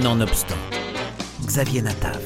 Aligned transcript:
Nonobstant, 0.00 0.56
Xavier 1.44 1.82
Natav. 1.82 2.18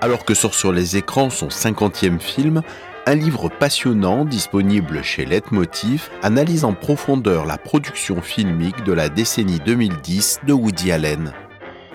Alors 0.00 0.24
que 0.24 0.32
sort 0.32 0.54
sur 0.54 0.72
les 0.72 0.96
écrans 0.96 1.28
son 1.28 1.48
50e 1.48 2.18
film, 2.18 2.62
un 3.04 3.14
livre 3.14 3.50
passionnant 3.50 4.24
disponible 4.24 5.02
chez 5.02 5.26
Leitmotiv 5.26 6.08
analyse 6.22 6.64
en 6.64 6.72
profondeur 6.72 7.44
la 7.44 7.58
production 7.58 8.22
filmique 8.22 8.84
de 8.84 8.94
la 8.94 9.10
décennie 9.10 9.60
2010 9.66 10.40
de 10.46 10.54
Woody 10.54 10.92
Allen. 10.92 11.34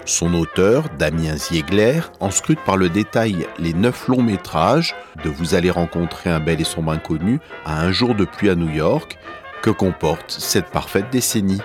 Son 0.05 0.36
auteur, 0.36 0.86
Damien 1.00 1.36
Ziegler, 1.36 2.02
en 2.20 2.29
scrute 2.29 2.63
par 2.63 2.77
le 2.77 2.88
détail 2.88 3.48
les 3.57 3.73
neuf 3.73 4.07
longs 4.07 4.21
métrages 4.21 4.95
de 5.23 5.29
Vous 5.32 5.55
allez 5.55 5.71
rencontrer 5.71 6.29
un 6.29 6.39
bel 6.39 6.61
et 6.61 6.66
sombre 6.66 6.91
inconnu 6.91 7.39
à 7.66 7.82
Un 7.82 7.91
jour 7.91 8.13
de 8.13 8.25
pluie 8.25 8.52
à 8.52 8.55
New 8.55 8.70
York, 8.70 9.18
que 9.63 9.71
comporte 9.71 10.29
cette 10.29 10.68
parfaite 10.68 11.09
décennie. 11.11 11.61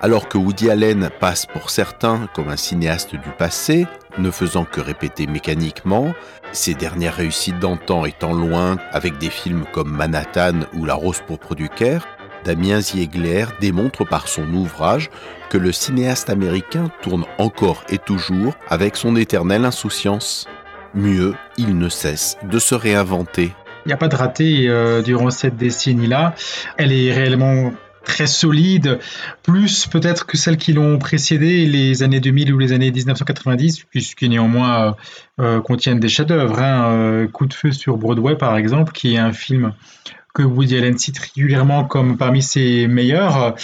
Alors 0.00 0.28
que 0.28 0.38
Woody 0.38 0.70
Allen 0.70 1.10
passe 1.18 1.44
pour 1.44 1.70
certains 1.70 2.28
comme 2.32 2.50
un 2.50 2.56
cinéaste 2.56 3.16
du 3.16 3.30
passé, 3.36 3.86
ne 4.16 4.30
faisant 4.30 4.64
que 4.64 4.80
répéter 4.80 5.26
mécaniquement, 5.26 6.14
ses 6.52 6.74
dernières 6.74 7.16
réussites 7.16 7.58
d'antan 7.58 8.04
étant 8.04 8.32
loin 8.32 8.76
avec 8.92 9.18
des 9.18 9.30
films 9.30 9.64
comme 9.72 9.90
Manhattan 9.90 10.60
ou 10.72 10.84
La 10.84 10.94
Rose 10.94 11.22
du 11.56 11.68
Caire, 11.68 12.06
Damien 12.44 12.80
Ziegler 12.80 13.46
démontre 13.60 14.04
par 14.04 14.28
son 14.28 14.46
ouvrage 14.54 15.10
que 15.50 15.58
le 15.58 15.72
cinéaste 15.72 16.30
américain 16.30 16.90
tourne 17.02 17.24
encore 17.38 17.82
et 17.88 17.98
toujours 17.98 18.54
avec 18.68 18.94
son 18.94 19.16
éternelle 19.16 19.64
insouciance. 19.64 20.46
Mieux, 20.94 21.34
il 21.56 21.76
ne 21.76 21.88
cesse 21.88 22.38
de 22.44 22.60
se 22.60 22.76
réinventer. 22.76 23.52
Il 23.84 23.88
n'y 23.88 23.94
a 23.94 23.96
pas 23.96 24.08
de 24.08 24.16
raté 24.16 24.68
euh, 24.68 25.02
durant 25.02 25.30
cette 25.30 25.56
décennie-là. 25.56 26.34
Elle 26.76 26.92
est 26.92 27.12
réellement 27.12 27.72
très 28.08 28.26
solide, 28.26 28.98
plus 29.44 29.86
peut-être 29.86 30.26
que 30.26 30.36
celles 30.36 30.56
qui 30.56 30.72
l'ont 30.72 30.98
précédé, 30.98 31.66
les 31.66 32.02
années 32.02 32.18
2000 32.18 32.52
ou 32.52 32.58
les 32.58 32.72
années 32.72 32.90
1990, 32.90 33.84
puisque 33.84 34.24
néanmoins 34.24 34.88
euh, 34.88 34.92
euh, 35.40 35.60
contiennent 35.60 36.00
des 36.00 36.08
chefs-d'œuvre. 36.08 36.58
Hein. 36.58 36.92
Euh, 36.92 37.28
Coup 37.28 37.46
de 37.46 37.54
feu 37.54 37.70
sur 37.70 37.96
Broadway, 37.98 38.36
par 38.36 38.56
exemple, 38.56 38.92
qui 38.92 39.14
est 39.14 39.18
un 39.18 39.32
film 39.32 39.74
que 40.34 40.42
Woody 40.42 40.76
Allen 40.76 40.98
cite 40.98 41.18
régulièrement 41.18 41.84
comme 41.84 42.16
parmi 42.16 42.42
ses 42.42 42.86
meilleurs. 42.86 43.54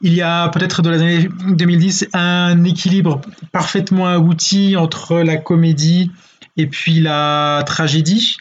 Il 0.00 0.14
y 0.14 0.22
a 0.22 0.48
peut-être 0.48 0.82
dans 0.82 0.90
les 0.90 1.00
années 1.00 1.28
2010 1.48 2.08
un 2.12 2.64
équilibre 2.64 3.20
parfaitement 3.52 4.08
abouti 4.08 4.76
entre 4.76 5.18
la 5.18 5.36
comédie 5.36 6.10
et 6.56 6.66
puis 6.66 7.00
la 7.00 7.62
tragédie. 7.66 8.36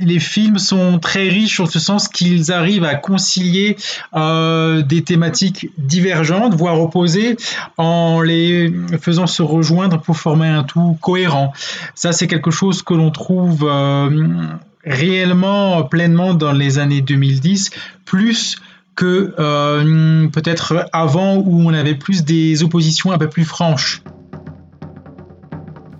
Les 0.00 0.18
films 0.18 0.58
sont 0.58 0.98
très 0.98 1.28
riches 1.28 1.60
en 1.60 1.66
ce 1.66 1.78
sens 1.78 2.08
qu'ils 2.08 2.52
arrivent 2.52 2.84
à 2.84 2.94
concilier 2.94 3.76
euh, 4.14 4.82
des 4.82 5.02
thématiques 5.02 5.68
divergentes, 5.78 6.54
voire 6.54 6.80
opposées, 6.80 7.36
en 7.76 8.20
les 8.20 8.72
faisant 9.00 9.26
se 9.26 9.42
rejoindre 9.42 10.00
pour 10.00 10.16
former 10.16 10.48
un 10.48 10.64
tout 10.64 10.98
cohérent. 11.00 11.52
Ça, 11.94 12.12
c'est 12.12 12.26
quelque 12.26 12.50
chose 12.50 12.82
que 12.82 12.94
l'on 12.94 13.10
trouve 13.10 13.64
euh, 13.64 14.10
réellement 14.84 15.82
pleinement 15.84 16.34
dans 16.34 16.52
les 16.52 16.78
années 16.78 17.02
2010, 17.02 17.70
plus 18.04 18.56
que 18.94 19.34
euh, 19.38 20.28
peut-être 20.28 20.86
avant 20.92 21.36
où 21.36 21.60
on 21.60 21.72
avait 21.72 21.94
plus 21.94 22.24
des 22.24 22.62
oppositions 22.62 23.12
un 23.12 23.18
peu 23.18 23.28
plus 23.28 23.44
franches. 23.44 24.02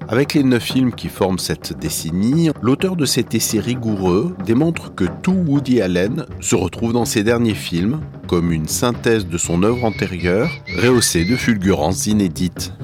Avec 0.08 0.34
les 0.34 0.42
neuf 0.42 0.64
films 0.64 0.92
qui 0.92 1.08
forment 1.08 1.38
cette 1.38 1.78
décennie, 1.78 2.50
l'auteur 2.60 2.96
de 2.96 3.06
cet 3.06 3.34
essai 3.34 3.60
rigoureux 3.60 4.36
démontre 4.44 4.94
que 4.94 5.06
tout 5.22 5.32
Woody 5.32 5.80
Allen 5.80 6.26
se 6.38 6.54
retrouve 6.54 6.92
dans 6.92 7.06
ses 7.06 7.24
derniers 7.24 7.54
films 7.54 8.00
comme 8.28 8.52
une 8.52 8.68
synthèse 8.68 9.26
de 9.26 9.38
son 9.38 9.62
œuvre 9.62 9.84
antérieure, 9.84 10.50
rehaussée 10.76 11.24
de 11.24 11.34
fulgurances 11.34 12.06
inédites. 12.06 12.74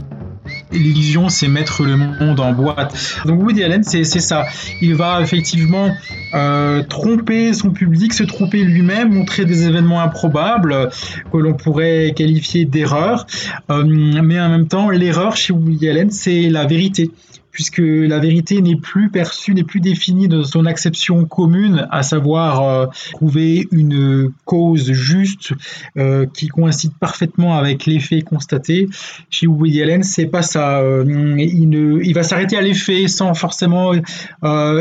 L'illusion, 0.72 1.28
c'est 1.28 1.48
mettre 1.48 1.82
le 1.82 1.96
monde 1.96 2.40
en 2.40 2.52
boîte. 2.52 2.94
Donc 3.24 3.42
Woody 3.42 3.64
Allen, 3.64 3.82
c'est 3.84 4.04
ça. 4.04 4.44
Il 4.80 4.94
va 4.94 5.20
effectivement 5.22 5.94
euh, 6.34 6.82
tromper 6.82 7.52
son 7.54 7.70
public, 7.70 8.12
se 8.12 8.24
tromper 8.24 8.64
lui-même, 8.64 9.12
montrer 9.12 9.44
des 9.44 9.66
événements 9.66 10.00
improbables 10.00 10.90
que 11.32 11.36
l'on 11.38 11.54
pourrait 11.54 12.12
qualifier 12.14 12.64
d'erreur. 12.64 13.26
Euh, 13.70 13.84
mais 13.84 14.40
en 14.40 14.48
même 14.48 14.68
temps, 14.68 14.90
l'erreur 14.90 15.36
chez 15.36 15.52
Woody 15.52 15.88
Allen, 15.88 16.10
c'est 16.10 16.48
la 16.50 16.66
vérité 16.66 17.10
puisque 17.58 17.82
la 17.82 18.20
vérité 18.20 18.62
n'est 18.62 18.76
plus 18.76 19.10
perçue, 19.10 19.52
n'est 19.52 19.64
plus 19.64 19.80
définie 19.80 20.28
dans 20.28 20.44
son 20.44 20.64
acception 20.64 21.24
commune, 21.24 21.88
à 21.90 22.04
savoir 22.04 22.62
euh, 22.62 22.86
trouver 23.10 23.66
une 23.72 24.30
cause 24.44 24.92
juste 24.92 25.54
euh, 25.96 26.24
qui 26.32 26.46
coïncide 26.46 26.92
parfaitement 27.00 27.58
avec 27.58 27.84
l'effet 27.84 28.22
constaté. 28.22 28.86
Chez 29.28 29.48
Woody 29.48 29.82
Allen, 29.82 30.04
c'est 30.04 30.26
pas 30.26 30.42
ça. 30.42 30.78
Euh, 30.78 31.04
il 31.36 32.12
va 32.14 32.22
s'arrêter 32.22 32.56
à 32.56 32.60
l'effet 32.60 33.08
sans 33.08 33.34
forcément 33.34 33.92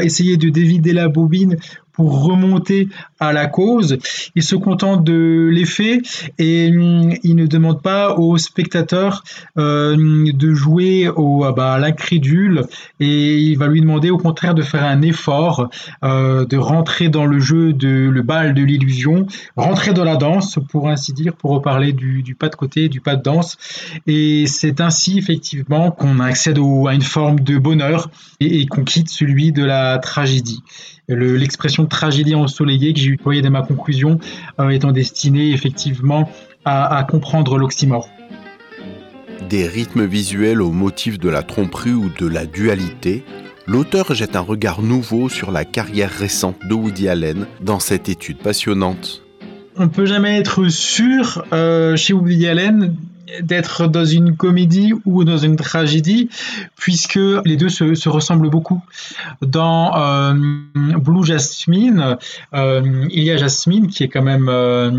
essayer 0.03 0.37
de 0.37 0.49
dévider 0.49 0.93
la 0.93 1.07
bobine 1.07 1.57
pour 1.97 2.23
remonter 2.23 2.89
à 3.19 3.33
la 3.33 3.47
cause. 3.47 3.97
Il 4.35 4.43
se 4.43 4.55
contente 4.55 5.03
de 5.03 5.49
l'effet 5.51 5.99
et 6.37 6.69
hum, 6.69 7.11
il 7.23 7.35
ne 7.35 7.47
demande 7.47 7.81
pas 7.81 8.13
aux 8.13 8.37
spectateurs 8.37 9.23
euh, 9.57 9.97
de 10.31 10.53
jouer 10.53 11.09
au, 11.09 11.43
ah 11.43 11.51
bah, 11.51 11.73
à 11.73 11.79
l'incrédule 11.79 12.65
et 12.99 13.39
il 13.39 13.57
va 13.57 13.67
lui 13.67 13.81
demander 13.81 14.11
au 14.11 14.17
contraire 14.17 14.53
de 14.53 14.61
faire 14.61 14.83
un 14.83 15.01
effort, 15.01 15.69
euh, 16.03 16.45
de 16.45 16.57
rentrer 16.57 17.09
dans 17.09 17.25
le 17.25 17.39
jeu 17.39 17.73
de 17.73 18.09
le 18.09 18.21
bal 18.21 18.53
de 18.53 18.61
l'illusion, 18.61 19.25
rentrer 19.55 19.93
dans 19.93 20.03
la 20.03 20.17
danse 20.17 20.59
pour 20.69 20.89
ainsi 20.89 21.13
dire, 21.13 21.33
pour 21.33 21.49
reparler 21.49 21.93
du, 21.93 22.35
pas 22.37 22.49
de 22.49 22.55
côté, 22.55 22.89
du 22.89 23.01
pas 23.01 23.15
de 23.15 23.23
danse. 23.23 23.57
Et 24.05 24.45
c'est 24.45 24.81
ainsi 24.81 25.17
effectivement 25.17 25.89
qu'on 25.89 26.19
accède 26.19 26.59
à 26.59 26.93
une 26.93 27.01
forme 27.01 27.39
de 27.39 27.57
bonheur 27.57 28.11
et, 28.39 28.67
qu'on 28.67 28.83
quitte 28.83 29.09
celui 29.09 29.51
de 29.51 29.63
la 29.63 29.97
tragédie. 29.97 30.61
L'expression 31.09 31.85
tragédie 31.85 32.35
ensoleillée 32.35 32.93
que 32.93 32.99
j'ai 32.99 33.13
employée 33.13 33.41
dans 33.41 33.49
ma 33.49 33.61
conclusion 33.61 34.19
euh, 34.59 34.69
étant 34.69 34.91
destinée 34.91 35.51
effectivement 35.51 36.29
à, 36.65 37.05
comprendre 37.09 37.57
l'oxymore. 37.57 38.09
Des 39.49 39.65
rythmes 39.65 40.03
visuels 40.03 40.61
au 40.61 40.71
motif 40.71 41.17
de 41.17 41.29
la 41.29 41.43
tromperie 41.43 41.93
ou 41.93 42.09
de 42.19 42.27
la 42.27 42.45
dualité, 42.45 43.23
l'auteur 43.67 44.13
jette 44.13 44.35
un 44.35 44.41
regard 44.41 44.81
nouveau 44.81 45.29
sur 45.29 45.51
la 45.51 45.63
carrière 45.63 46.11
récente 46.11 46.57
de 46.67 46.73
Woody 46.73 47.07
Allen 47.07 47.47
dans 47.61 47.79
cette 47.79 48.09
étude 48.09 48.39
passionnante. 48.39 49.23
On 49.77 49.83
ne 49.83 49.87
peut 49.87 50.05
jamais 50.05 50.37
être 50.37 50.67
sûr 50.67 51.45
euh, 51.53 51.95
chez 51.95 52.11
Woody 52.11 52.47
Allen 52.47 52.97
d'être 53.41 53.87
dans 53.87 54.05
une 54.05 54.35
comédie 54.35 54.93
ou 55.05 55.23
dans 55.23 55.37
une 55.37 55.55
tragédie, 55.55 56.29
puisque 56.75 57.19
les 57.45 57.57
deux 57.57 57.69
se, 57.69 58.09
ressemblent 58.09 58.49
beaucoup. 58.49 58.81
Dans 59.41 59.95
euh, 59.97 60.33
Blue 60.73 61.25
Jasmine, 61.25 62.17
euh, 62.53 63.07
il 63.11 63.23
y 63.23 63.31
a 63.31 63.37
Jasmine 63.37 63.87
qui 63.87 64.03
est 64.03 64.09
quand 64.09 64.23
même 64.23 64.47
euh, 64.49 64.91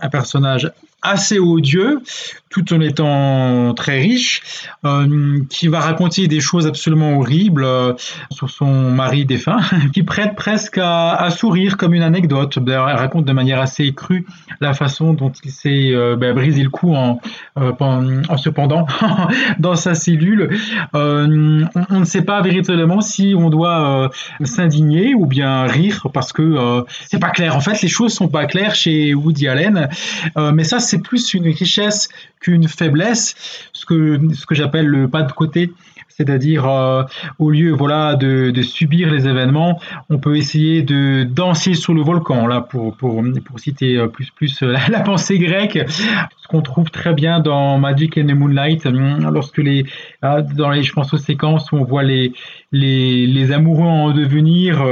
un 0.00 0.08
personnage 0.08 0.70
assez 1.02 1.38
odieux, 1.38 2.02
tout 2.50 2.74
en 2.74 2.80
étant 2.80 3.74
très 3.74 4.00
riche, 4.00 4.42
euh, 4.84 5.38
qui 5.48 5.68
va 5.68 5.78
raconter 5.78 6.26
des 6.26 6.40
choses 6.40 6.66
absolument 6.66 7.18
horribles 7.18 7.62
euh, 7.64 7.94
sur 8.30 8.50
son 8.50 8.90
mari 8.90 9.24
défunt, 9.24 9.60
qui 9.94 10.02
prête 10.02 10.34
presque 10.34 10.78
à, 10.82 11.28
sourire 11.30 11.76
comme 11.76 11.94
une 11.94 12.02
anecdote. 12.02 12.58
D'ailleurs, 12.58 12.88
elle 12.88 12.96
raconte 12.96 13.24
de 13.24 13.32
manière 13.32 13.60
assez 13.60 13.92
crue 13.92 14.26
la 14.60 14.74
façon 14.74 15.14
dont 15.14 15.30
il 15.44 15.50
s'est 15.52 15.92
euh, 15.94 16.16
ben, 16.16 16.34
brisé 16.34 16.64
le 16.64 16.70
cou 16.70 16.94
en, 16.94 17.20
en 17.56 18.36
se 18.36 18.50
pendant 18.50 18.86
dans 19.60 19.76
sa 19.76 19.94
cellule. 19.94 20.50
On, 20.92 21.28
ne 21.28 22.04
sait 22.04 22.22
pas 22.22 22.42
véritablement 22.42 23.00
si 23.00 23.34
on 23.36 23.48
doit 23.48 24.10
s'indigner 24.42 25.14
ou 25.14 25.26
bien 25.26 25.64
rire 25.64 26.08
parce 26.12 26.32
que 26.32 26.84
c'est 27.06 27.20
pas 27.20 27.30
clair. 27.30 27.54
En 27.54 27.60
fait, 27.60 27.80
les 27.82 27.88
choses 27.88 28.12
sont 28.12 28.28
pas 28.28 28.46
claires 28.46 28.74
chez 28.74 29.14
Woody 29.14 29.46
Allen, 29.46 29.88
mais 30.36 30.64
ça, 30.64 30.80
c'est 30.90 31.02
plus 31.02 31.34
une 31.34 31.44
richesse 31.44 32.08
qu'une 32.40 32.66
faiblesse, 32.68 33.68
ce 33.72 33.86
que, 33.86 34.20
ce 34.34 34.46
que 34.46 34.54
j'appelle 34.54 34.86
le 34.86 35.08
pas 35.08 35.22
de 35.22 35.32
côté. 35.32 35.72
C'est-à-dire, 36.08 36.68
euh, 36.68 37.04
au 37.38 37.50
lieu 37.50 37.70
voilà, 37.70 38.14
de, 38.14 38.52
subir 38.60 39.10
les 39.10 39.26
événements, 39.26 39.80
on 40.10 40.18
peut 40.18 40.36
essayer 40.36 40.82
de 40.82 41.24
danser 41.24 41.72
sur 41.72 41.94
le 41.94 42.02
volcan, 42.02 42.46
là, 42.46 42.60
pour, 42.60 42.94
pour, 42.94 43.24
pour 43.46 43.58
citer 43.58 43.96
euh, 43.96 44.08
plus, 44.08 44.30
plus 44.30 44.62
euh, 44.62 44.76
la, 44.90 45.00
pensée 45.00 45.38
grecque, 45.38 45.78
ce 45.88 46.48
qu'on 46.48 46.60
trouve 46.60 46.90
très 46.90 47.14
bien 47.14 47.40
dans 47.40 47.78
Magic 47.78 48.18
and 48.18 48.26
the 48.26 48.34
Moonlight, 48.34 48.84
lorsque 48.84 49.58
les, 49.58 49.86
dans 50.22 50.70
les, 50.70 50.82
je 50.82 50.92
pense 50.92 51.14
aux 51.14 51.18
séquences 51.18 51.72
où 51.72 51.76
on 51.76 51.84
voit 51.84 52.02
les, 52.02 52.34
les, 52.70 53.26
les 53.26 53.52
amoureux 53.52 53.88
en 53.88 54.10
devenir, 54.10 54.84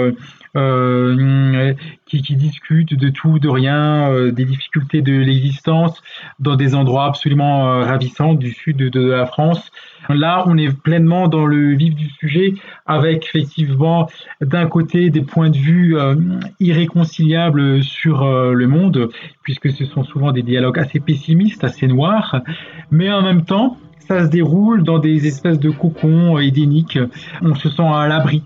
qui, 0.55 2.37
discutent 2.37 2.95
de 2.95 3.09
tout, 3.09 3.39
de 3.39 3.49
rien, 3.49 4.11
euh, 4.11 4.33
des 4.33 4.45
difficultés 4.45 5.03
de 5.03 5.13
l'existence 5.13 6.01
dans 6.39 6.57
des 6.57 6.75
endroits 6.75 7.07
absolument 7.07 7.69
euh, 7.69 7.85
ravissants 7.85 8.35
du 8.35 8.53
sud 8.53 8.77
de, 8.77 9.01
la 9.09 9.27
France. 9.27 9.71
Là, 10.09 10.45
on 10.47 10.57
est 10.57 10.77
pleinement 10.77 11.29
dans 11.29 11.47
le 11.47 11.75
vif 11.75 11.95
du 11.95 12.09
sujet 12.09 12.55
avec 12.87 13.27
effectivement 13.27 14.09
d'un 14.41 14.67
côté 14.67 15.11
des 15.11 15.23
points 15.23 15.51
de 15.51 15.57
vue 15.57 15.97
irréconciliables 16.61 17.83
sur 17.83 18.25
le 18.27 18.67
monde, 18.67 19.11
puisque 19.43 19.71
ce 19.71 19.85
sont 19.85 20.05
souvent 20.05 20.33
des 20.33 20.43
dialogues 20.43 20.79
assez 20.79 21.01
pessimistes, 21.01 21.65
assez 21.65 21.87
noirs, 21.87 22.41
mais 22.91 23.13
en 23.13 23.23
même 23.23 23.45
temps, 23.45 23.77
ça 24.09 24.25
se 24.25 24.31
déroule 24.31 24.83
dans 24.83 24.99
des 24.99 25.27
espèces 25.27 25.61
de 25.61 25.71
cocons 25.71 26.39
édéniques. 26.39 26.99
On 27.43 27.55
se 27.55 27.69
sent 27.69 27.83
à 27.83 28.09
l'abri. 28.09 28.43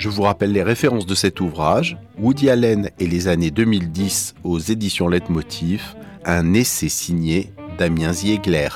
Je 0.00 0.08
vous 0.08 0.22
rappelle 0.22 0.52
les 0.52 0.62
références 0.62 1.04
de 1.04 1.14
cet 1.14 1.42
ouvrage, 1.42 1.98
Woody 2.18 2.48
Allen 2.48 2.88
et 2.98 3.06
les 3.06 3.28
années 3.28 3.50
2010 3.50 4.34
aux 4.44 4.58
éditions 4.58 5.08
Leitmotiv, 5.08 5.94
un 6.24 6.54
essai 6.54 6.88
signé 6.88 7.52
Damien 7.76 8.10
Ziegler. 8.10 8.70